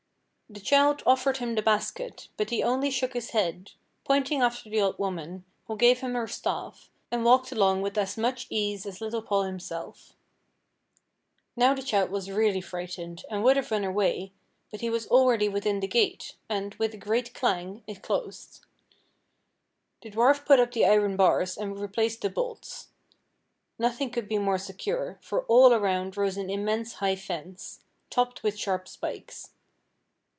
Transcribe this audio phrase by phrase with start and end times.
[0.53, 3.71] The child offered him the basket, but he only shook his head,
[4.03, 8.17] pointing after the old woman, who gave him her staff, and walked along with as
[8.17, 10.11] much ease as little Paul himself.
[11.55, 14.33] Now the child was really frightened, and would have run away,
[14.71, 18.59] but he was already within the gate, and, with a great clang, it closed.
[20.01, 22.89] The dwarf put up the iron bars, and replaced the bolts.
[23.79, 27.79] Nothing could be more secure, for all around rose an immense high fence,
[28.09, 29.51] topped with sharp spikes.